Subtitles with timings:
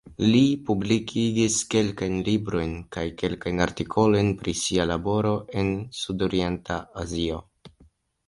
[0.25, 7.39] Li publikigis kelkajn librojn kaj kelkajn artikolojn pri sia laboro en Sudorienta Azio.